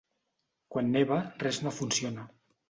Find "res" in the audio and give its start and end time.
1.45-1.61